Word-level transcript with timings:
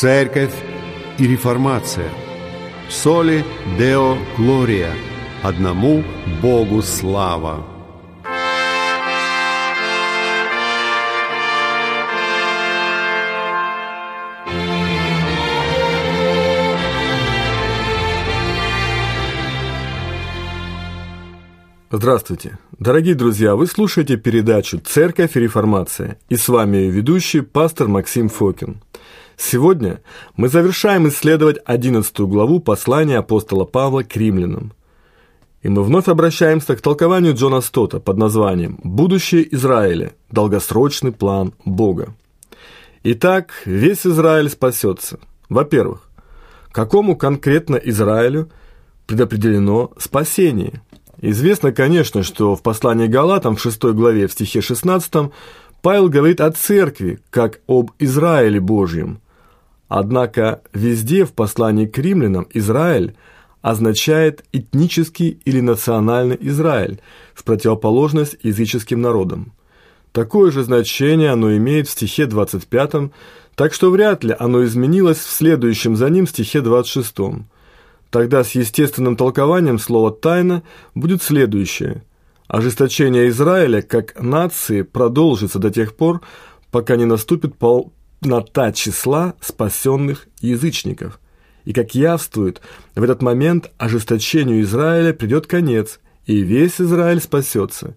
Церковь 0.00 0.54
и 1.18 1.26
реформация. 1.26 2.08
Соли 2.88 3.44
Део 3.78 4.16
Глория. 4.38 4.94
Одному 5.42 6.02
Богу 6.40 6.80
слава. 6.80 7.66
Здравствуйте! 21.90 22.58
Дорогие 22.78 23.14
друзья, 23.14 23.54
вы 23.54 23.66
слушаете 23.66 24.16
передачу 24.16 24.78
«Церковь 24.78 25.36
и 25.36 25.40
реформация» 25.40 26.16
и 26.30 26.36
с 26.36 26.48
вами 26.48 26.78
ведущий 26.86 27.42
пастор 27.42 27.88
Максим 27.88 28.30
Фокин. 28.30 28.80
Сегодня 29.42 30.02
мы 30.36 30.48
завершаем 30.48 31.08
исследовать 31.08 31.56
11 31.64 32.20
главу 32.20 32.60
послания 32.60 33.16
апостола 33.16 33.64
Павла 33.64 34.02
к 34.02 34.14
римлянам. 34.14 34.74
И 35.62 35.68
мы 35.70 35.82
вновь 35.82 36.08
обращаемся 36.08 36.76
к 36.76 36.82
толкованию 36.82 37.34
Джона 37.34 37.62
Стота 37.62 38.00
под 38.00 38.18
названием 38.18 38.78
«Будущее 38.84 39.52
Израиля. 39.54 40.12
Долгосрочный 40.30 41.10
план 41.12 41.54
Бога». 41.64 42.14
Итак, 43.02 43.62
весь 43.64 44.06
Израиль 44.06 44.50
спасется. 44.50 45.18
Во-первых, 45.48 46.10
какому 46.70 47.16
конкретно 47.16 47.76
Израилю 47.76 48.50
предопределено 49.06 49.90
спасение– 49.98 50.82
Известно, 51.22 51.70
конечно, 51.70 52.22
что 52.22 52.56
в 52.56 52.62
послании 52.62 53.06
Галатам 53.06 53.54
в 53.54 53.60
6 53.60 53.82
главе 53.92 54.26
в 54.26 54.32
стихе 54.32 54.62
16 54.62 55.30
Павел 55.82 56.08
говорит 56.08 56.40
о 56.40 56.50
церкви, 56.50 57.20
как 57.28 57.60
об 57.66 57.90
Израиле 57.98 58.58
Божьем. 58.58 59.20
Однако 59.90 60.62
везде 60.72 61.24
в 61.24 61.32
послании 61.32 61.84
к 61.84 61.98
римлянам 61.98 62.46
Израиль 62.54 63.16
означает 63.60 64.44
этнический 64.52 65.40
или 65.44 65.60
национальный 65.60 66.38
Израиль, 66.40 67.00
в 67.34 67.42
противоположность 67.42 68.36
языческим 68.44 69.00
народам. 69.00 69.52
Такое 70.12 70.52
же 70.52 70.62
значение 70.62 71.30
оно 71.30 71.56
имеет 71.56 71.88
в 71.88 71.90
стихе 71.90 72.26
25, 72.26 73.10
так 73.56 73.74
что 73.74 73.90
вряд 73.90 74.22
ли 74.22 74.34
оно 74.38 74.64
изменилось 74.64 75.18
в 75.18 75.28
следующем 75.28 75.96
за 75.96 76.08
ним 76.08 76.28
стихе 76.28 76.60
26. 76.60 77.12
Тогда 78.10 78.44
с 78.44 78.52
естественным 78.52 79.16
толкованием 79.16 79.80
слова 79.80 80.12
«тайна» 80.12 80.62
будет 80.94 81.20
следующее. 81.20 82.04
Ожесточение 82.46 83.28
Израиля 83.28 83.82
как 83.82 84.20
нации 84.22 84.82
продолжится 84.82 85.58
до 85.58 85.70
тех 85.70 85.96
пор, 85.96 86.20
пока 86.70 86.94
не 86.94 87.06
наступит 87.06 87.56
полнота 88.20 88.72
числа 88.72 89.34
спасенных 89.40 90.26
язычников. 90.40 91.20
И 91.64 91.72
как 91.72 91.94
явствует, 91.94 92.60
в 92.94 93.02
этот 93.02 93.22
момент 93.22 93.70
ожесточению 93.78 94.62
Израиля 94.62 95.12
придет 95.12 95.46
конец, 95.46 96.00
и 96.26 96.40
весь 96.40 96.80
Израиль 96.80 97.20
спасется. 97.20 97.94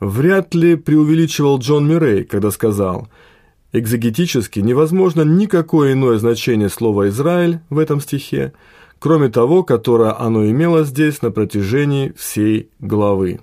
Вряд 0.00 0.54
ли 0.54 0.76
преувеличивал 0.76 1.58
Джон 1.58 1.88
Мюррей, 1.88 2.24
когда 2.24 2.50
сказал 2.50 3.08
«Экзегетически 3.72 4.60
невозможно 4.60 5.22
никакое 5.22 5.92
иное 5.92 6.18
значение 6.18 6.68
слова 6.68 7.08
«Израиль» 7.08 7.60
в 7.68 7.78
этом 7.78 8.00
стихе, 8.00 8.52
кроме 8.98 9.28
того, 9.28 9.62
которое 9.62 10.18
оно 10.18 10.48
имело 10.48 10.84
здесь 10.84 11.20
на 11.22 11.30
протяжении 11.30 12.12
всей 12.16 12.70
главы. 12.78 13.40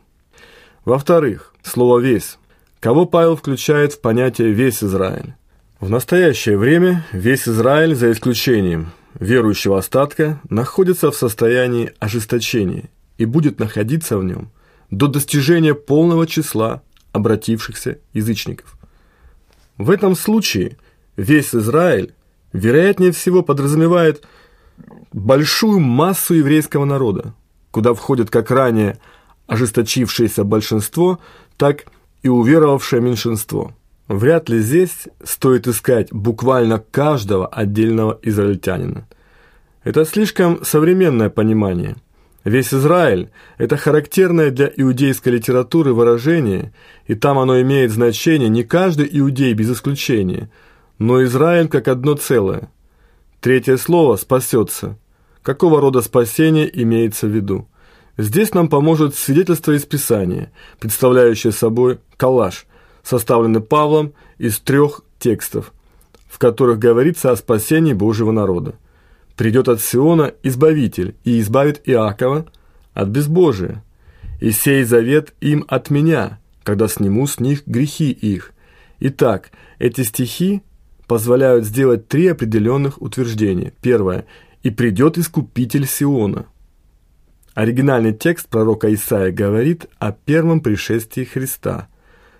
Во-вторых, 0.83 1.53
слово 1.63 1.99
«весь». 1.99 2.37
Кого 2.79 3.05
Павел 3.05 3.35
включает 3.35 3.93
в 3.93 4.01
понятие 4.01 4.51
«весь 4.51 4.83
Израиль»? 4.83 5.33
В 5.79 5.89
настоящее 5.89 6.57
время 6.57 7.05
весь 7.11 7.47
Израиль, 7.47 7.95
за 7.95 8.11
исключением 8.11 8.91
верующего 9.19 9.77
остатка, 9.77 10.39
находится 10.49 11.11
в 11.11 11.15
состоянии 11.15 11.93
ожесточения 11.99 12.89
и 13.17 13.25
будет 13.25 13.59
находиться 13.59 14.17
в 14.17 14.23
нем 14.23 14.51
до 14.89 15.07
достижения 15.07 15.73
полного 15.73 16.27
числа 16.27 16.81
обратившихся 17.11 17.99
язычников. 18.13 18.77
В 19.77 19.89
этом 19.89 20.15
случае 20.15 20.77
весь 21.17 21.53
Израиль, 21.53 22.13
вероятнее 22.53 23.11
всего, 23.11 23.41
подразумевает– 23.41 24.23
большую 25.13 25.79
массу 25.79 26.33
еврейского 26.33 26.85
народа, 26.85 27.33
куда 27.71 27.93
входит 27.93 28.29
как 28.29 28.51
ранее 28.51 28.99
ожесточившееся 29.47 30.43
большинство, 30.43 31.19
так 31.57 31.85
и 32.23 32.29
уверовавшее 32.29 33.01
меньшинство. 33.01 33.73
Вряд 34.07 34.49
ли 34.49 34.59
здесь 34.59 35.07
стоит 35.23 35.67
искать 35.67 36.11
буквально 36.11 36.79
каждого 36.79 37.47
отдельного 37.47 38.19
израильтянина. 38.21 39.07
Это 39.83 40.05
слишком 40.05 40.63
современное 40.63 41.29
понимание. 41.29 41.95
Весь 42.43 42.73
Израиль– 42.73 43.31
это 43.57 43.77
характерное 43.77 44.51
для 44.51 44.71
иудейской 44.75 45.33
литературы 45.33 45.93
выражение, 45.93 46.73
и 47.07 47.15
там 47.15 47.39
оно 47.39 47.59
имеет 47.61 47.91
значение 47.91 48.49
не 48.49 48.63
каждый 48.63 49.09
иудей 49.11 49.53
без 49.53 49.71
исключения, 49.71 50.51
но 50.99 51.23
Израиль 51.23 51.67
как 51.67 51.87
одно 51.87 52.13
целое– 52.15 52.69
Третье 53.45 53.77
слово 53.77 54.15
«спасется». 54.15 54.97
Какого 55.43 55.79
рода 55.79 56.01
спасение 56.01 56.67
имеется 56.81 57.27
в 57.27 57.29
виду? 57.29 57.67
Здесь 58.17 58.55
нам 58.55 58.69
поможет 58.69 59.13
свидетельство 59.13 59.73
из 59.73 59.85
Писания, 59.85 60.51
представляющее 60.79 61.53
собой 61.53 61.99
коллаж, 62.17 62.65
составленный 63.05 63.61
Павлом 63.61 64.13
из 64.37 64.59
трех 64.59 65.03
текстов, 65.19 65.71
в 66.27 66.39
которых 66.39 66.79
говорится 66.79 67.31
о 67.31 67.37
спасении 67.37 67.93
Божьего 67.93 68.31
народа. 68.31 68.75
«Придет 69.37 69.69
от 69.69 69.81
Сиона 69.81 70.33
Избавитель 70.43 71.15
и 71.23 71.39
избавит 71.39 71.81
Иакова 71.85 72.47
от 72.93 73.07
безбожия, 73.09 73.83
и 74.41 74.51
сей 74.51 74.83
завет 74.83 75.33
им 75.39 75.65
от 75.67 75.89
меня, 75.89 76.39
когда 76.63 76.87
сниму 76.87 77.27
с 77.27 77.39
них 77.39 77.65
грехи 77.67 78.11
их». 78.11 78.51
Итак, 78.99 79.51
эти 79.77 80.01
стихи 80.01 80.61
позволяют 81.05 81.65
сделать 81.65 82.07
три 82.07 82.27
определенных 82.27 83.01
утверждения. 83.01 83.73
Первое. 83.81 84.25
«И 84.63 84.71
придет 84.71 85.17
Искупитель 85.19 85.85
Сиона». 85.85 86.47
Оригинальный 87.53 88.13
текст 88.13 88.47
пророка 88.49 88.91
Исаия 88.93 89.31
говорит 89.31 89.85
о 89.99 90.11
первом 90.11 90.59
пришествии 90.59 91.23
Христа. 91.23 91.87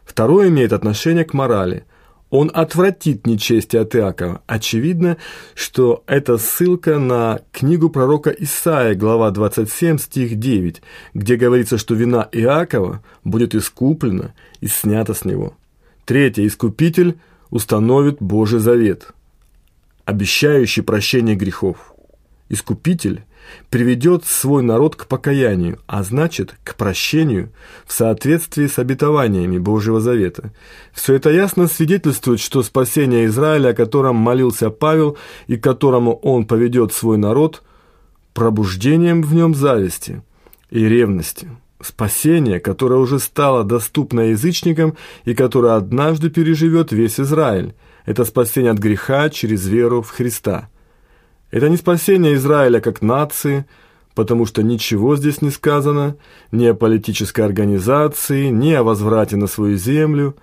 Второе 0.05 0.47
имеет 0.47 0.71
отношение 0.71 1.25
к 1.25 1.33
морали. 1.33 1.85
Он 2.29 2.49
отвратит 2.53 3.27
нечестие 3.27 3.81
от 3.81 3.95
Иакова. 3.95 4.41
Очевидно, 4.47 5.17
что 5.53 6.03
это 6.07 6.37
ссылка 6.37 6.97
на 6.97 7.41
книгу 7.51 7.89
пророка 7.89 8.29
Исаия, 8.29 8.95
глава 8.95 9.31
27, 9.31 9.97
стих 9.97 10.39
9, 10.39 10.81
где 11.13 11.35
говорится, 11.35 11.77
что 11.77 11.95
вина 11.95 12.27
Иакова 12.31 13.03
будет 13.23 13.55
искуплена 13.55 14.33
и 14.61 14.67
снята 14.67 15.13
с 15.13 15.25
него. 15.25 15.55
Третье. 16.05 16.45
Искупитель– 16.45 17.17
установит 17.55 18.17
Божий 18.21 18.59
завет, 18.59 19.13
обещающий 20.03 20.83
прощение 20.83 21.35
грехов. 21.35 21.93
Искупитель 22.49 23.23
приведет 23.69 24.25
свой 24.25 24.63
народ 24.63 24.95
к 24.95 25.07
покаянию, 25.07 25.79
а 25.87 26.03
значит, 26.03 26.55
к 26.63 26.75
прощению 26.75 27.51
в 27.85 27.93
соответствии 27.93 28.67
с 28.67 28.79
обетованиями 28.79 29.57
Божьего 29.57 29.99
Завета. 29.99 30.51
Все 30.93 31.15
это 31.15 31.29
ясно 31.29 31.67
свидетельствует, 31.67 32.39
что 32.39 32.63
спасение 32.63 33.25
Израиля, 33.25 33.69
о 33.69 33.73
котором 33.73 34.15
молился 34.15 34.69
Павел 34.69 35.17
и 35.47 35.57
которому 35.57 36.15
он 36.15 36.45
поведет 36.45 36.93
свой 36.93 37.17
народ, 37.17 37.63
пробуждением 38.33 39.21
в 39.21 39.33
нем 39.33 39.55
зависти 39.55 40.21
и 40.69 40.87
ревности 40.87 41.49
спасение, 41.81 42.59
которое 42.59 42.99
уже 42.99 43.19
стало 43.19 43.63
доступно 43.63 44.31
язычникам 44.31 44.95
и 45.23 45.33
которое 45.33 45.75
однажды 45.75 46.29
переживет 46.29 46.91
весь 46.91 47.19
Израиль. 47.19 47.75
Это 48.05 48.25
спасение 48.25 48.71
от 48.71 48.77
греха 48.77 49.29
через 49.29 49.67
веру 49.67 50.01
в 50.01 50.09
Христа. 50.09 50.69
Это 51.55 51.69
не 51.69 51.77
спасение 51.77 52.33
Израиля 52.33 52.81
как 52.81 53.01
нации, 53.01 53.65
потому 54.13 54.45
что 54.45 54.61
ничего 54.61 55.15
здесь 55.15 55.41
не 55.41 55.51
сказано, 55.51 56.17
ни 56.51 56.65
о 56.65 56.73
политической 56.73 57.45
организации, 57.45 58.47
ни 58.47 58.73
о 58.73 58.83
возврате 58.83 59.37
на 59.37 59.47
свою 59.47 59.77
землю. 59.77 60.35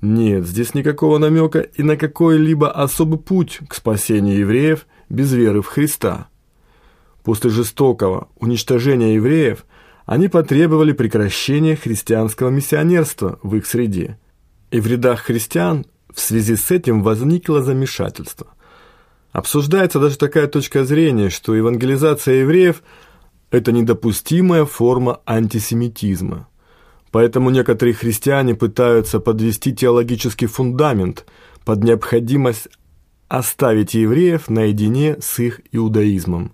Нет, 0.00 0.46
здесь 0.46 0.72
никакого 0.74 1.18
намека 1.18 1.58
и 1.58 1.82
на 1.82 1.96
какой-либо 1.96 2.70
особый 2.70 3.18
путь 3.18 3.58
к 3.68 3.74
спасению 3.74 4.38
евреев 4.38 4.86
без 5.08 5.32
веры 5.32 5.60
в 5.60 5.66
Христа. 5.66 6.28
После 7.24 7.50
жестокого 7.50 8.28
уничтожения 8.38 9.16
евреев– 9.16 9.66
они 10.06 10.28
потребовали 10.28 10.92
прекращения 10.92 11.76
христианского 11.76 12.48
миссионерства 12.48 13.38
в 13.42 13.54
их 13.56 13.66
среде. 13.66 14.18
И 14.70 14.80
в 14.80 14.86
рядах 14.88 15.20
христиан 15.20 15.86
в 16.12 16.18
связи 16.18 16.56
с 16.56 16.72
этим 16.72 17.04
возникло 17.04 17.60
замешательство. 17.60 18.48
Обсуждается 19.32 20.00
даже 20.00 20.18
такая 20.18 20.48
точка 20.48 20.84
зрения, 20.84 21.30
что 21.30 21.54
евангелизация 21.54 22.40
евреев– 22.40 22.82
это 23.50 23.72
недопустимая 23.72 24.64
форма 24.64 25.20
антисемитизма. 25.26 26.48
Поэтому 27.12 27.50
некоторые 27.50 27.94
христиане 27.94 28.54
пытаются 28.54 29.20
подвести 29.20 29.74
теологический 29.74 30.46
фундамент 30.46 31.26
под 31.64 31.82
необходимость 31.82 32.68
оставить 33.28 33.94
евреев 33.94 34.48
наедине 34.48 35.16
с 35.20 35.38
их 35.38 35.60
иудаизмом. 35.72 36.52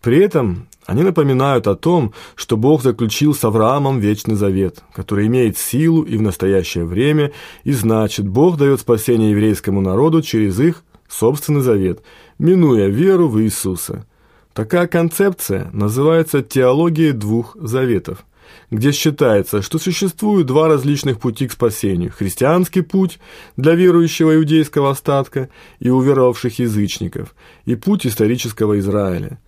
При 0.00 0.18
этом 0.18 0.68
они 0.84 1.02
напоминают 1.02 1.66
о 1.66 1.74
том, 1.74 2.14
что 2.36 2.56
Бог 2.56 2.82
заключил 2.82 3.34
с 3.34 3.42
Авраамом 3.44 3.98
вечный 3.98 4.36
завет, 4.36 4.84
который 4.94 5.26
имеет 5.26 5.58
силу 5.58 6.02
и 6.02 6.16
в 6.16 6.22
настоящее 6.22 6.84
время, 6.84 7.32
и 7.64 7.72
значит, 7.72 8.28
Бог 8.28 8.56
дает 8.56 8.80
спасение 8.80 9.32
еврейскому 9.32 9.80
народу 9.80 10.22
через 10.22 10.60
их 10.60 10.84
собственный 11.08 11.60
завет, 11.60 12.02
минуя 12.38 12.88
веру 12.88 13.28
в 13.28 13.40
Иисуса. 13.40 14.06
Такая 14.52 14.86
концепция 14.86 15.70
называется 15.72 16.42
теологией 16.42 17.12
двух 17.12 17.56
заветов, 17.60 18.24
где 18.70 18.92
считается, 18.92 19.60
что 19.60 19.78
существуют 19.78 20.46
два 20.46 20.68
различных 20.68 21.20
пути 21.20 21.46
к 21.46 21.52
спасению– 21.52 22.12
христианский 22.16 22.80
путь 22.82 23.18
для 23.56 23.74
верующего 23.74 24.36
иудейского 24.36 24.90
остатка 24.90 25.50
и 25.78 25.90
уверовавших 25.90 26.58
язычников, 26.58 27.34
и 27.64 27.74
путь 27.74 28.06
исторического 28.06 28.78
Израиля– 28.78 29.38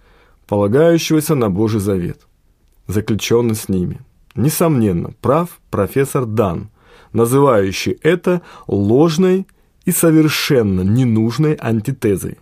полагающегося 0.49 1.35
на 1.35 1.51
Божий 1.51 1.79
Завет, 1.79 2.27
заключенный 2.89 3.55
с 3.55 3.69
ними. 3.69 4.01
Несомненно, 4.35 5.13
прав 5.21 5.61
профессор 5.71 6.25
Дан, 6.25 6.71
называющий 7.13 7.99
это 8.03 8.43
ложной 8.67 9.47
и 9.89 9.91
совершенно 9.91 10.83
ненужной 10.83 11.57
антитезой. 11.59 12.37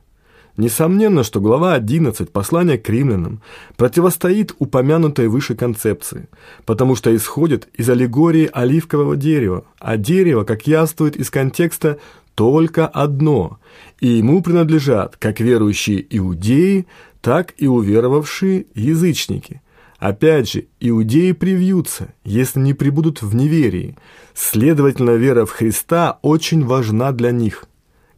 Несомненно, 0.57 1.23
что 1.23 1.41
глава 1.41 1.75
11 1.75 2.33
послания 2.33 2.77
к 2.77 2.89
римлянам 2.89 3.41
противостоит 3.77 4.53
упомянутой 4.59 5.29
выше 5.29 5.55
концепции, 5.55 6.29
потому 6.65 6.97
что 6.97 7.15
исходит 7.15 7.69
из 7.73 7.89
аллегории 7.89 8.51
оливкового 8.53 9.15
дерева, 9.15 9.65
а 9.79 9.97
дерево, 9.97 10.43
как 10.43 10.67
яствует 10.67 11.15
из 11.15 11.31
контекста, 11.31 12.01
только 12.35 12.89
одно, 12.89 13.61
и 14.01 14.09
ему 14.09 14.43
принадлежат 14.43 15.17
как 15.17 15.39
верующие 15.39 16.05
иудеи, 16.11 16.89
так 17.21 17.55
и 17.59 17.69
уверовавшие 17.69 18.67
язычники. 18.75 19.63
Опять 19.99 20.51
же, 20.51 20.67
иудеи 20.79 21.33
привьются, 21.33 22.13
если 22.25 22.61
не 22.61 22.75
прибудут 22.75 23.23
в 23.23 23.35
неверии. 23.35 23.97
Следовательно, 24.35 25.13
вера 25.13 25.47
в 25.47 25.51
Христа 25.51 26.19
очень 26.23 26.65
важна 26.65 27.13
для 27.13 27.31
них. 27.31 27.65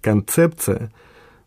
Концепция 0.01 0.93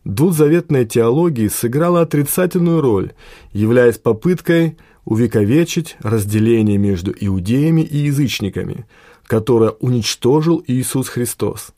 двузаветной 0.04 0.86
теологии 0.86 1.48
сыграла 1.48 2.00
отрицательную 2.00 2.80
роль, 2.80 3.12
являясь 3.52 3.98
попыткой 3.98 4.78
увековечить 5.04 5.96
разделение 6.00 6.78
между 6.78 7.12
иудеями 7.18 7.82
и 7.82 7.98
язычниками, 7.98 8.86
которое 9.24 9.70
уничтожил 9.70 10.62
Иисус 10.66 11.08
Христос. 11.08 11.72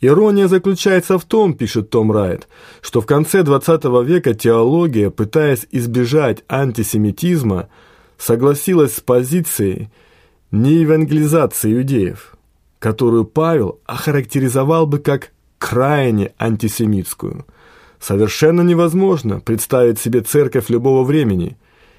Ирония 0.00 0.48
заключается 0.48 1.18
в 1.18 1.24
том, 1.24 1.52
пишет 1.52 1.90
Том 1.90 2.10
Райт, 2.10 2.48
что 2.80 3.02
в 3.02 3.06
конце 3.06 3.42
XX 3.42 4.04
века 4.04 4.32
теология, 4.34 5.10
пытаясь 5.10 5.66
избежать 5.70 6.42
антисемитизма, 6.48 7.68
согласилась 8.20 8.96
с 8.96 9.00
позицией 9.00 9.88
неевангелизации 10.50 11.72
иудеев, 11.74 12.34
которую 12.78 13.24
Павел 13.24 13.80
охарактеризовал 13.86 14.86
бы 14.86 14.98
как 14.98 15.32
крайне 15.58 16.32
антисемитскую. 16.38 17.46
Совершенно 17.98 18.60
невозможно 18.60 19.40
представить 19.40 19.98
себе 19.98 20.20
церковь 20.20 20.68
любого 20.68 21.02
времени, 21.04 21.56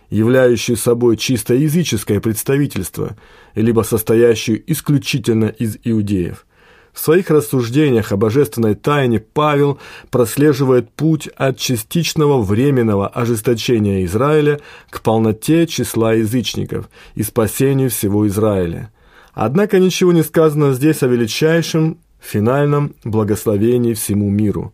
являющую 0.10 0.78
собой 0.78 1.18
чисто 1.18 1.54
языческое 1.54 2.20
представительство, 2.20 3.18
либо 3.56 3.82
состоящую 3.82 4.64
исключительно 4.72 5.46
из 5.46 5.78
иудеев– 5.84 6.46
в 6.94 7.00
своих 7.00 7.30
рассуждениях 7.30 8.12
о 8.12 8.18
божественной 8.18 8.76
тайне 8.76 9.20
Павел 9.20 9.80
прослеживает 10.10 10.92
путь 10.92 11.28
от 11.36 11.58
частичного 11.58 12.42
временного 12.42 13.08
ожесточения 13.08 14.06
Израиля 14.06 14.60
к 14.90 15.02
полноте 15.02 15.68
числа 15.68 16.14
язычников 16.14 16.90
и 17.16 17.24
спасению 17.24 17.90
всего 17.90 18.28
Израиля. 18.28 18.92
Однако 19.34 19.80
ничего 19.80 20.12
не 20.12 20.24
сказано 20.24 20.74
здесь 20.74 21.04
о 21.04 21.08
величайшем 21.08 21.98
финальном 22.20 22.94
благословении 23.04 23.94
всему 23.94 24.30
миру. 24.30 24.74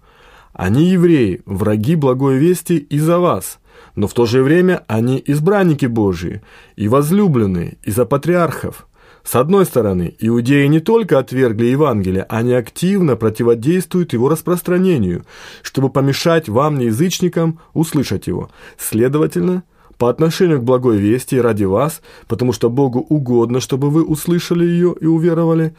Они 0.53 0.85
евреи, 0.85 1.41
враги 1.45 1.95
благой 1.95 2.37
вести 2.37 2.77
из-за 2.77 3.19
вас, 3.19 3.59
но 3.95 4.07
в 4.07 4.13
то 4.13 4.25
же 4.25 4.41
время 4.41 4.83
они 4.87 5.21
избранники 5.23 5.85
Божии 5.85 6.41
и 6.75 6.87
возлюбленные 6.87 7.77
из-за 7.83 8.05
патриархов. 8.05 8.86
С 9.27 9.35
одной 9.35 9.65
стороны, 9.65 10.15
иудеи 10.19 10.67
не 10.67 10.79
только 10.79 11.19
отвергли 11.19 11.65
Евангелие, 11.65 12.25
они 12.29 12.53
активно 12.53 13.17
противодействуют 13.17 14.13
его 14.13 14.29
распространению, 14.29 15.25
чтобы 15.63 15.89
помешать 15.89 16.47
вам, 16.47 16.77
неязычникам, 16.77 17.59
услышать 17.73 18.27
его. 18.27 18.49
Следовательно, 18.77 19.63
по 19.97 20.09
отношению 20.09 20.61
к 20.61 20.63
благой 20.63 20.95
вести 20.95 21.41
ради 21.41 21.65
вас, 21.65 22.01
потому 22.29 22.53
что 22.53 22.69
Богу 22.69 22.99
угодно, 22.99 23.59
чтобы 23.59 23.89
вы 23.89 24.05
услышали 24.05 24.63
ее 24.63 24.95
и 24.97 25.05
уверовали, 25.07 25.75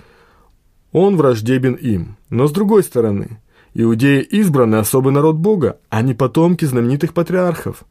он 0.92 1.16
враждебен 1.16 1.72
им. 1.72 2.18
Но 2.28 2.48
с 2.48 2.52
другой 2.52 2.82
стороны, 2.82 3.40
иудеи 3.72 4.20
избраны 4.20 4.76
особый 4.76 5.14
народ 5.14 5.36
Бога, 5.36 5.78
а 5.88 6.02
не 6.02 6.12
потомки 6.12 6.66
знаменитых 6.66 7.14
патриархов, 7.14 7.84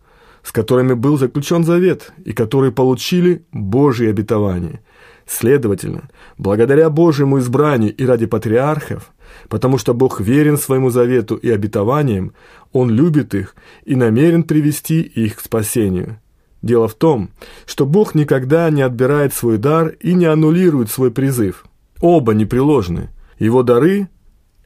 с 0.44 0.52
которыми 0.52 0.94
был 0.94 1.18
заключен 1.18 1.64
завет 1.64 2.14
и 2.26 2.34
которые 2.34 2.72
получили 2.72 3.44
Божье 3.52 4.12
обетование– 4.12 4.82
Следовательно, 5.28 6.10
благодаря 6.38 6.90
Божьему 6.90 7.40
избранию 7.40 7.94
и 7.94 8.06
ради 8.06 8.26
патриархов, 8.26 9.12
потому 9.50 9.78
что 9.78 9.94
Бог 9.94 10.22
верен 10.22 10.58
своему 10.58 10.90
завету 10.90 11.36
и 11.36 11.50
обетованиям, 11.50 12.34
Он 12.72 12.90
любит 12.90 13.36
их 13.36 13.56
и 13.84 13.96
намерен 13.96 14.44
привести 14.44 15.02
их 15.02 15.36
к 15.36 15.42
спасению. 15.42 16.20
Дело 16.62 16.88
в 16.88 16.96
том, 16.96 17.30
что 17.66 17.86
Бог 17.86 18.16
никогда 18.16 18.70
не 18.70 18.82
отбирает 18.82 19.34
свой 19.34 19.58
дар 19.58 19.90
и 20.00 20.14
не 20.14 20.26
аннулирует 20.26 20.90
свой 20.90 21.12
призыв. 21.12 21.66
Оба 22.00 22.34
непреложны. 22.34 23.10
Его 23.38 23.64
дары– 23.64 24.08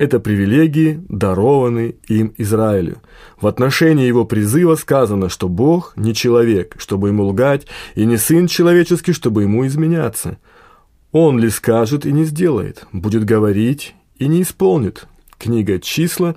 это 0.01 0.19
привилегии, 0.19 1.00
дарованные 1.09 1.95
им 2.07 2.33
Израилю. 2.38 3.01
В 3.39 3.48
отношении 3.48 4.07
его 4.07 4.25
призыва 4.25 4.75
сказано, 4.75 5.30
что 5.30 5.48
Бог 5.48 5.94
не 5.95 6.13
человек, 6.13 6.75
чтобы 6.77 7.09
ему 7.09 7.25
лгать, 7.25 7.68
и 7.95 8.06
не 8.06 8.18
сын 8.18 8.48
человеческий, 8.48 9.13
чтобы 9.13 9.44
ему 9.44 9.65
изменяться– 9.65 10.38
он 11.12 11.39
ли 11.39 11.50
скажет 11.50 12.06
и 12.06 12.12
не 12.12 12.24
сделает, 12.24 12.86
будет 12.94 13.25
говорить 13.25 13.95
и 14.18 14.27
не 14.27 14.44
исполнит. 14.44 15.08
Книга 15.38 15.79
«Числа», 15.79 16.36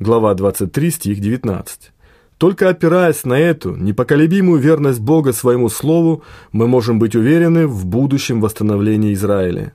глава 0.00 0.34
23, 0.34 0.90
стих 0.90 1.20
19. 1.20 1.92
Только 2.36 2.68
опираясь 2.68 3.24
на 3.24 3.38
эту 3.38 3.76
непоколебимую 3.76 4.60
верность 4.60 4.98
Бога 4.98 5.32
своему 5.32 5.68
слову, 5.68 6.24
мы 6.50 6.66
можем 6.66 6.98
быть 6.98 7.14
уверены 7.14 7.68
в 7.68 7.86
будущем 7.86 8.40
восстановлении 8.40 9.14
Израиля. 9.14 9.74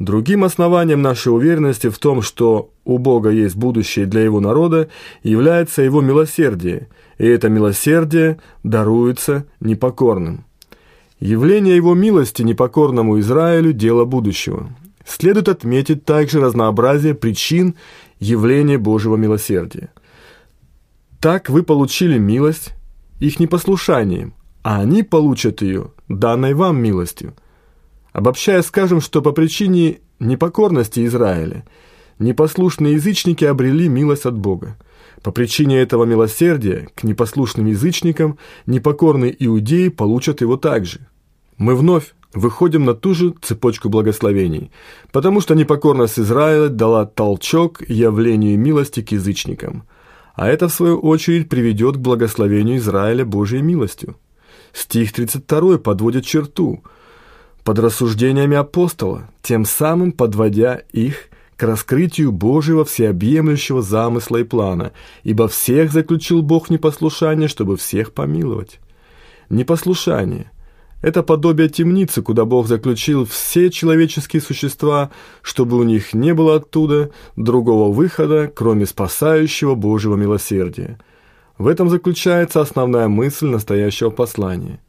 Другим 0.00 0.44
основанием 0.44 1.02
нашей 1.02 1.28
уверенности 1.28 1.90
в 1.90 1.98
том, 1.98 2.22
что 2.22 2.70
у 2.86 2.96
Бога 2.96 3.28
есть 3.28 3.54
будущее 3.54 4.06
для 4.06 4.22
Его 4.22 4.40
народа, 4.40 4.88
является 5.22 5.82
Его 5.82 6.00
милосердие, 6.00 6.88
и 7.18 7.26
это 7.26 7.50
милосердие 7.50 8.40
даруется 8.62 9.44
непокорным. 9.60 10.46
Явление 11.20 11.76
его 11.76 11.92
милости 11.92 12.40
непокорному 12.40 13.20
Израилю– 13.20 13.72
дело 13.74 14.06
будущего. 14.06 14.70
Следует 15.06 15.50
отметить 15.50 16.06
также 16.06 16.40
разнообразие 16.40 17.14
причин 17.14 17.74
явления 18.20 18.78
Божьего 18.78 19.16
милосердия. 19.16 19.90
Так 21.20 21.50
вы 21.50 21.62
получили 21.62 22.16
милость 22.16 22.72
их 23.18 23.38
непослушанием, 23.38 24.32
а 24.62 24.80
они 24.80 25.02
получат 25.02 25.60
ее, 25.60 25.90
данной 26.08 26.54
вам 26.54 26.82
милостью. 26.82 27.34
Обобщая, 28.12 28.62
скажем, 28.62 29.00
что 29.00 29.22
по 29.22 29.32
причине 29.32 30.00
непокорности 30.18 31.04
Израиля 31.06 31.64
непослушные 32.18 32.94
язычники 32.94 33.44
обрели 33.44 33.88
милость 33.88 34.26
от 34.26 34.36
Бога. 34.36 34.76
По 35.22 35.32
причине 35.32 35.80
этого 35.80 36.04
милосердия 36.04 36.88
к 36.94 37.04
непослушным 37.04 37.66
язычникам 37.66 38.38
непокорные 38.66 39.34
иудеи 39.44 39.88
получат 39.88 40.40
его 40.40 40.56
также. 40.56 41.06
Мы 41.56 41.76
вновь 41.76 42.14
выходим 42.32 42.84
на 42.84 42.94
ту 42.94 43.14
же 43.14 43.34
цепочку 43.42 43.88
благословений, 43.88 44.70
потому 45.12 45.40
что 45.40 45.54
непокорность 45.54 46.18
Израиля 46.18 46.68
дала 46.68 47.04
толчок 47.04 47.82
явлению 47.88 48.58
милости 48.58 49.02
к 49.02 49.12
язычникам, 49.12 49.84
а 50.34 50.48
это, 50.48 50.68
в 50.68 50.72
свою 50.72 50.98
очередь, 50.98 51.48
приведет 51.48 51.96
к 51.96 52.00
благословению 52.00 52.78
Израиля 52.78 53.24
Божьей 53.24 53.62
милостью. 53.62 54.16
Стих 54.72 55.12
32 55.12 55.78
подводит 55.78 56.24
черту 56.24 56.82
под 57.70 57.78
рассуждениями 57.78 58.56
апостола, 58.56 59.30
тем 59.42 59.64
самым 59.64 60.10
подводя 60.10 60.80
их 60.90 61.28
к 61.56 61.62
раскрытию 61.62 62.32
Божьего 62.32 62.84
всеобъемлющего 62.84 63.80
замысла 63.80 64.38
и 64.38 64.42
плана, 64.42 64.90
ибо 65.22 65.46
всех 65.46 65.92
заключил 65.92 66.42
Бог 66.42 66.68
непослушание, 66.68 67.46
чтобы 67.46 67.76
всех 67.76 68.10
помиловать. 68.12 68.80
Непослушание– 69.50 70.50
Это 71.00 71.22
подобие 71.22 71.68
темницы, 71.68 72.22
куда 72.22 72.44
Бог 72.44 72.66
заключил 72.66 73.24
все 73.24 73.70
человеческие 73.70 74.42
существа, 74.42 75.12
чтобы 75.40 75.78
у 75.78 75.84
них 75.84 76.12
не 76.12 76.34
было 76.34 76.56
оттуда 76.56 77.12
другого 77.36 77.92
выхода, 77.94 78.50
кроме 78.52 78.84
спасающего 78.84 79.76
Божьего 79.76 80.16
милосердия. 80.16 80.98
В 81.56 81.68
этом 81.68 81.88
заключается 81.88 82.60
основная 82.60 83.06
мысль 83.06 83.46
настоящего 83.46 84.10
послания. 84.10 84.80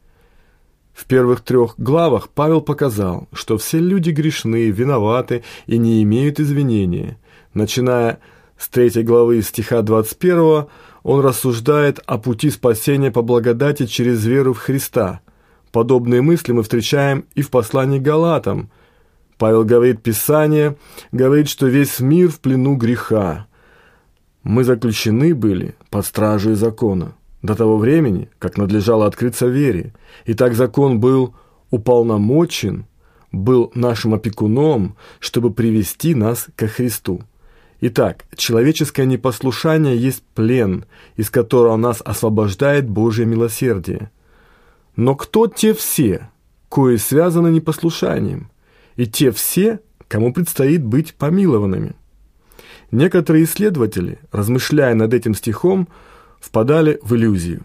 В 0.92 1.06
первых 1.06 1.40
трех 1.40 1.74
главах 1.78 2.28
Павел 2.28 2.60
показал, 2.60 3.28
что 3.32 3.58
все 3.58 3.78
люди 3.78 4.10
грешны, 4.10 4.70
виноваты 4.70 5.42
и 5.66 5.78
не 5.78 6.02
имеют 6.02 6.38
извинения. 6.38 7.18
Начиная 7.54 8.18
с 8.58 8.68
третьей 8.68 9.02
главы 9.02 9.42
стиха 9.42 9.82
21 9.82 10.66
он 11.02 11.20
рассуждает 11.20 12.00
о 12.06 12.18
пути 12.18 12.50
спасения 12.50 13.10
по 13.10 13.22
благодати 13.22 13.86
через 13.86 14.24
веру 14.24 14.52
в 14.54 14.58
Христа– 14.58 15.20
Подобные 15.72 16.20
мысли 16.20 16.52
мы 16.52 16.62
встречаем 16.62 17.24
и 17.34 17.40
в 17.40 17.50
послании 17.50 17.98
к 17.98 18.02
Галатам. 18.02 18.70
Павел 19.38 19.64
говорит, 19.64 20.02
Писание 20.02 20.76
говорит, 21.12 21.48
что 21.48 21.66
весь 21.66 21.98
мир 21.98 22.28
в 22.28 22.40
плену 22.40 22.76
греха. 22.76 23.46
Мы 24.42 24.64
заключены 24.64 25.34
были 25.34 25.74
под 25.88 26.04
стражей 26.04 26.54
закона 26.54 27.14
до 27.42 27.54
того 27.54 27.76
времени, 27.76 28.28
как 28.38 28.56
надлежало 28.56 29.06
открыться 29.06 29.46
вере. 29.46 29.92
И 30.24 30.34
так 30.34 30.54
закон 30.54 31.00
был 31.00 31.34
уполномочен, 31.70 32.86
был 33.32 33.72
нашим 33.74 34.14
опекуном, 34.14 34.96
чтобы 35.18 35.52
привести 35.52 36.14
нас 36.14 36.46
ко 36.56 36.68
Христу. 36.68 37.22
Итак, 37.80 38.26
человеческое 38.36 39.06
непослушание 39.06 39.96
есть 39.96 40.22
плен, 40.34 40.84
из 41.16 41.30
которого 41.30 41.76
нас 41.76 42.00
освобождает 42.04 42.88
Божье 42.88 43.26
милосердие. 43.26 44.10
Но 44.94 45.16
кто 45.16 45.48
те 45.48 45.74
все, 45.74 46.30
кои 46.68 46.96
связаны 46.96 47.48
непослушанием, 47.48 48.50
и 48.94 49.06
те 49.06 49.32
все, 49.32 49.80
кому 50.06 50.32
предстоит 50.32 50.84
быть 50.84 51.14
помилованными? 51.14 51.96
Некоторые 52.92 53.44
исследователи, 53.44 54.18
размышляя 54.30 54.94
над 54.94 55.14
этим 55.14 55.34
стихом, 55.34 55.88
впадали 56.42 56.98
в 57.02 57.14
иллюзию 57.14 57.64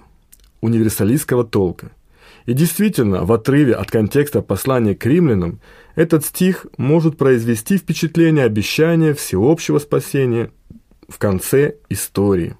универсалистского 0.61 1.43
толка. 1.43 1.91
И 2.45 2.53
действительно, 2.53 3.25
в 3.25 3.33
отрыве 3.33 3.73
от 3.73 3.91
контекста 3.91 4.41
послания 4.41 4.95
к 4.95 5.05
римлянам, 5.05 5.59
этот 5.95 6.23
стих 6.23 6.67
может 6.77 7.17
произвести 7.17 7.77
впечатление 7.77 8.45
обещания 8.45 9.13
всеобщего 9.13 9.79
спасения 9.79 10.51
в 11.09 11.17
конце 11.17 11.75
истории. 11.89 12.55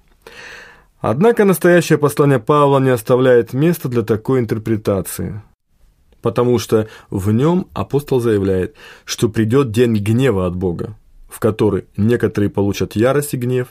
Однако 1.00 1.44
настоящее 1.44 1.96
послание 1.96 2.40
Павла 2.40 2.80
не 2.80 2.90
оставляет 2.90 3.52
места 3.52 3.88
для 3.88 4.02
такой 4.02 4.40
интерпретации, 4.40 5.40
потому 6.20 6.58
что 6.58 6.88
в 7.08 7.30
нем 7.30 7.68
апостол 7.72 8.20
заявляет, 8.20 8.74
что 9.04 9.28
придет 9.28 9.70
день 9.70 9.94
гнева 9.94 10.46
от 10.46 10.56
Бога, 10.56 10.96
в 11.30 11.38
который 11.38 11.86
некоторые 11.96 12.50
получат 12.50 12.96
ярость 12.96 13.34
и 13.34 13.36
гнев, 13.36 13.68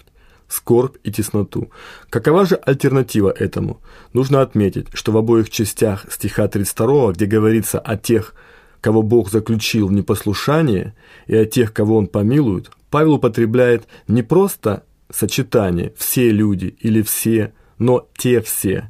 скорбь 0.48 0.98
и 1.04 1.12
тесноту. 1.12 1.70
Какова 2.10 2.46
же 2.46 2.56
альтернатива 2.56 3.30
этому? 3.30 3.82
Нужно 4.14 4.42
отметить, 4.42 4.88
что 4.94 5.12
в 5.12 5.18
обоих 5.18 5.50
частях 5.50 6.06
стиха 6.12 6.48
32, 6.48 7.14
где 7.14 7.26
говорится 7.26 7.80
о 7.80 7.98
тех, 7.98 8.34
кого 8.82 9.02
Бог 9.02 9.30
заключил 9.30 9.88
в 9.88 9.94
непослушание, 9.94 10.96
и 11.28 11.36
о 11.36 11.46
тех, 11.46 11.74
кого 11.74 11.98
Он 11.98 12.08
помилует, 12.08 12.70
Павел 12.90 13.16
употребляет 13.16 13.88
не 14.08 14.24
просто 14.24 14.84
сочетание 15.10 15.94
«все 15.98 16.30
люди» 16.30 16.76
или 16.80 17.02
«все», 17.02 17.54
но 17.78 18.08
«те 18.18 18.42
все». 18.42 18.90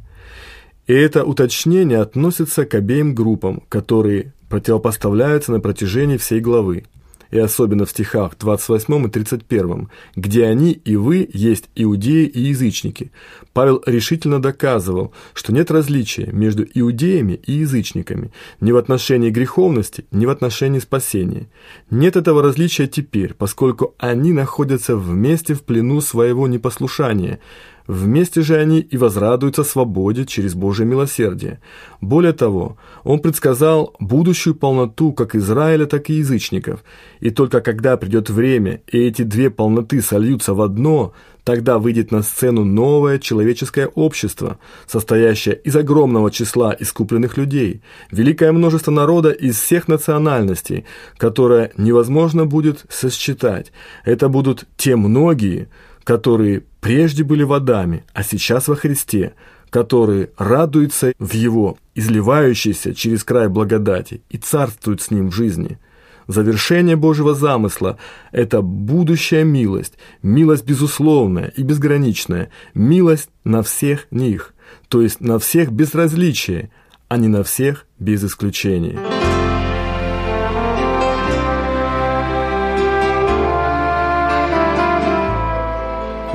И 0.85 0.93
это 0.93 1.25
уточнение 1.25 1.99
относится 1.99 2.65
к 2.65 2.73
обеим 2.75 3.13
группам, 3.13 3.63
которые 3.67 4.33
противопоставляются 4.49 5.51
на 5.51 5.59
протяжении 5.59 6.17
всей 6.17 6.39
главы 6.39 6.85
и 7.31 7.39
особенно 7.39 7.85
в 7.85 7.89
стихах 7.89 8.37
28 8.37 9.05
и 9.05 9.09
31, 9.09 9.89
где 10.15 10.45
они 10.45 10.71
и 10.71 10.95
вы 10.95 11.29
есть 11.33 11.69
иудеи 11.75 12.25
и 12.25 12.41
язычники. 12.41 13.11
Павел 13.53 13.81
решительно 13.85 14.41
доказывал, 14.41 15.13
что 15.33 15.53
нет 15.53 15.71
различия 15.71 16.29
между 16.31 16.63
иудеями 16.63 17.33
и 17.33 17.53
язычниками 17.53 18.31
ни 18.61 18.71
в 18.71 18.77
отношении 18.77 19.29
греховности, 19.29 20.05
ни 20.11 20.25
в 20.25 20.29
отношении 20.29 20.79
спасения. 20.79 21.47
Нет 21.89 22.15
этого 22.15 22.41
различия 22.41 22.87
теперь, 22.87 23.33
поскольку 23.33 23.95
они 23.97 24.33
находятся 24.33 24.95
вместе 24.95 25.53
в 25.53 25.63
плену 25.63 26.01
своего 26.01 26.47
непослушания– 26.47 27.39
Вместе 27.87 28.41
же 28.41 28.57
они 28.57 28.79
и 28.81 28.97
возрадуются 28.97 29.63
свободе 29.63 30.25
через 30.25 30.55
Божье 30.55 30.85
милосердие. 30.85 31.61
Более 32.01 32.33
того, 32.33 32.77
он 33.05 33.19
предсказал 33.19 33.95
будущую 33.99 34.55
полноту 34.55 35.13
как 35.13 35.35
Израиля, 35.35 35.85
так 35.85 36.09
и 36.09 36.15
язычников. 36.15 36.83
И 37.21 37.29
только 37.29 37.61
когда 37.61 37.95
придет 37.95 38.29
время, 38.29 38.81
и 38.87 38.99
эти 38.99 39.21
две 39.21 39.49
полноты 39.49 40.01
сольются 40.01 40.53
в 40.53 40.61
одно, 40.61 41.13
тогда 41.45 41.79
выйдет 41.79 42.11
на 42.11 42.23
сцену 42.23 42.65
новое 42.65 43.19
человеческое 43.19 43.87
общество, 43.87 44.59
состоящее 44.85 45.55
из 45.55 45.77
огромного 45.77 46.29
числа 46.29 46.75
искупленных 46.77 47.37
людей, 47.37 47.81
великое 48.11 48.51
множество 48.51 48.91
народа 48.91 49.29
из 49.31 49.57
всех 49.57 49.87
национальностей, 49.87 50.83
которое 51.15 51.71
невозможно 51.77 52.45
будет 52.45 52.83
сосчитать. 52.89 53.71
Это 54.03 54.27
будут 54.27 54.65
те 54.75 54.97
многие, 54.97 55.69
которые 56.07 56.63
прежде 56.79 57.25
были 57.25 57.43
водами, 57.43 58.05
а 58.13 58.23
сейчас 58.23 58.69
во 58.69 58.77
Христе, 58.77 59.33
которые 59.69 60.29
радуются 60.37 61.11
в 61.19 61.33
Его, 61.33 61.77
изливающейся 61.95 62.95
через 62.95 63.25
край 63.25 63.49
благодати, 63.49 64.21
и 64.29 64.37
царствуют 64.37 65.01
с 65.01 65.11
Ним 65.11 65.27
в 65.27 65.35
жизни. 65.35 65.79
Завершение 66.27 66.95
Божьего 66.95 67.33
замысла– 67.33 67.97
это 68.31 68.61
будущая 68.61 69.43
милость, 69.43 69.95
милость 70.23 70.63
безусловная 70.63 71.51
и 71.57 71.61
безграничная, 71.61 72.51
милость 72.73 73.29
на 73.43 73.61
всех 73.61 74.07
них, 74.09 74.53
то 74.87 75.01
есть 75.01 75.19
на 75.19 75.39
всех 75.39 75.73
без 75.73 75.93
различия, 75.93 76.71
а 77.09 77.17
не 77.17 77.27
на 77.27 77.43
всех 77.43 77.85
без 77.99 78.23
исключения. 78.23 78.97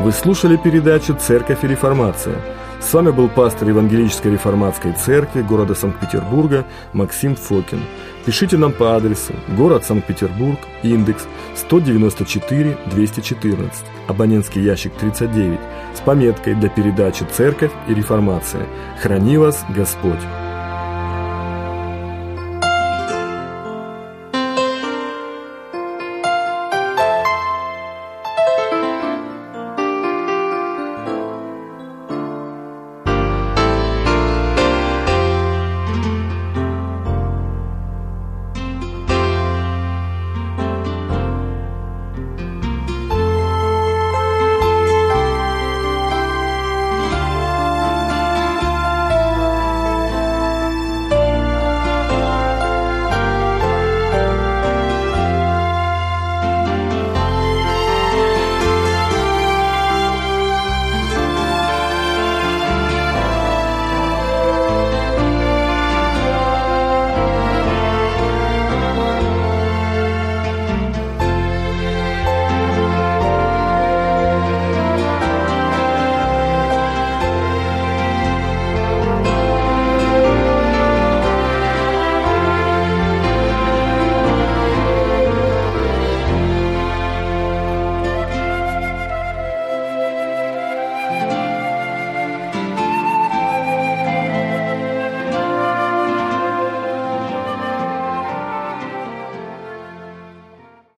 Вы 0.03 0.11
слушали 0.11 0.57
передачу 0.57 1.15
«Церковь 1.15 1.63
и 1.63 1.69
реформация». 1.69 2.35
С 2.81 2.93
вами 2.93 3.13
был 3.13 3.29
пастор 3.29 3.69
Евангелической 3.69 4.33
реформатской 4.33 4.95
церкви 4.95 5.43
города 5.43 5.77
Санкт-Петербурга 5.77 6.65
Максим 6.93 7.37
Фокин. 7.37 7.79
Пишите 8.27 8.59
нам 8.59 8.73
по 8.73 8.97
адресу 8.97 9.33
город 9.57 9.85
Санкт-Петербург, 9.85 10.59
индекс 10.83 11.29
194-214, 11.71 13.71
абонентский 14.09 14.61
ящик 14.61 14.93
39, 14.95 15.61
с 15.95 16.01
пометкой 16.01 16.57
для 16.57 16.69
передачи 16.69 17.25
«Церковь 17.33 17.71
и 17.87 17.95
реформация». 17.95 18.67
Храни 19.01 19.39
вас 19.39 19.65
Господь! 19.69 20.19